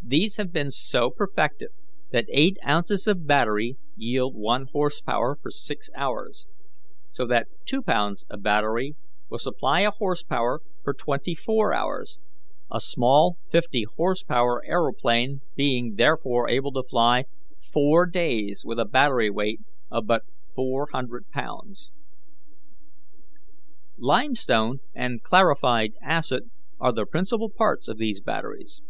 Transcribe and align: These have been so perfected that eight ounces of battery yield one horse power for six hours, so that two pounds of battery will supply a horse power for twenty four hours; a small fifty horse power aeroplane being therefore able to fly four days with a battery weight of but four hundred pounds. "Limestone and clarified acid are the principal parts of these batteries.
These 0.00 0.36
have 0.36 0.52
been 0.52 0.70
so 0.70 1.10
perfected 1.10 1.70
that 2.12 2.26
eight 2.28 2.58
ounces 2.64 3.08
of 3.08 3.26
battery 3.26 3.76
yield 3.96 4.36
one 4.36 4.68
horse 4.72 5.00
power 5.00 5.36
for 5.42 5.50
six 5.50 5.90
hours, 5.96 6.46
so 7.10 7.26
that 7.26 7.48
two 7.64 7.82
pounds 7.82 8.24
of 8.30 8.40
battery 8.40 8.94
will 9.28 9.40
supply 9.40 9.80
a 9.80 9.90
horse 9.90 10.22
power 10.22 10.60
for 10.84 10.94
twenty 10.94 11.34
four 11.34 11.74
hours; 11.74 12.20
a 12.70 12.78
small 12.78 13.36
fifty 13.50 13.84
horse 13.96 14.22
power 14.22 14.62
aeroplane 14.64 15.40
being 15.56 15.96
therefore 15.96 16.48
able 16.48 16.70
to 16.70 16.84
fly 16.88 17.24
four 17.58 18.06
days 18.06 18.62
with 18.64 18.78
a 18.78 18.84
battery 18.84 19.28
weight 19.28 19.58
of 19.90 20.06
but 20.06 20.22
four 20.54 20.86
hundred 20.92 21.28
pounds. 21.30 21.90
"Limestone 23.98 24.78
and 24.94 25.20
clarified 25.24 25.94
acid 26.00 26.48
are 26.78 26.92
the 26.92 27.04
principal 27.06 27.50
parts 27.50 27.88
of 27.88 27.98
these 27.98 28.20
batteries. 28.20 28.82